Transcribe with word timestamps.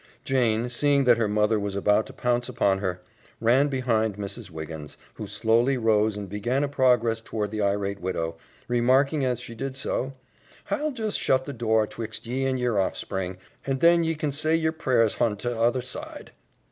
Jane, 0.23 0.67
seeing 0.71 1.03
that 1.03 1.19
her 1.19 1.27
mother 1.27 1.59
was 1.59 1.75
about 1.75 2.07
to 2.07 2.13
pounce 2.13 2.49
upon 2.49 2.79
her, 2.79 3.01
ran 3.39 3.67
behind 3.67 4.17
Mrs. 4.17 4.49
Wiggins, 4.49 4.97
who 5.13 5.27
slowly 5.27 5.77
rose 5.77 6.17
and 6.17 6.27
began 6.27 6.63
a 6.63 6.67
progress 6.67 7.21
toward 7.21 7.51
the 7.51 7.61
irate 7.61 7.99
widow, 8.01 8.35
remarking 8.67 9.23
as 9.23 9.39
she 9.41 9.53
did 9.53 9.75
so, 9.77 10.13
"Hi'll 10.65 10.89
just 10.89 11.19
shut 11.19 11.45
the 11.45 11.53
door 11.53 11.85
'twixt 11.85 12.25
ye 12.25 12.45
and 12.47 12.59
yer 12.59 12.77
hoffspring, 12.77 13.37
and 13.63 13.79
then 13.79 14.03
ye 14.03 14.15
kin 14.15 14.31
say 14.31 14.55
yer 14.55 14.71
prayers 14.71 15.13
hon 15.13 15.33
the 15.33 15.53
t'other 15.53 15.83
side." 15.83 16.31